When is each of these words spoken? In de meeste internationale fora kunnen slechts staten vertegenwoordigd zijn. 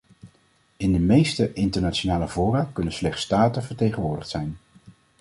In 0.77 0.91
de 0.91 0.99
meeste 0.99 1.53
internationale 1.53 2.27
fora 2.27 2.69
kunnen 2.73 2.93
slechts 2.93 3.21
staten 3.21 3.63
vertegenwoordigd 3.63 4.29
zijn. 4.29 4.57